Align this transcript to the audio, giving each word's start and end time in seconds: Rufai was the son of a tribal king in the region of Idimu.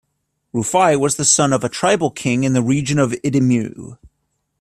Rufai 0.51 0.99
was 0.99 1.17
the 1.17 1.23
son 1.25 1.53
of 1.53 1.63
a 1.63 1.69
tribal 1.69 2.09
king 2.09 2.43
in 2.43 2.53
the 2.53 2.63
region 2.63 2.97
of 2.97 3.11
Idimu. 3.23 3.99